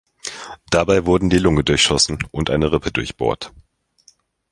Dabei 0.71 1.05
wurden 1.05 1.29
die 1.29 1.37
Lunge 1.37 1.63
durchschossen 1.63 2.23
und 2.31 2.49
eine 2.49 2.71
Rippe 2.71 2.91
durchbohrt. 2.91 3.51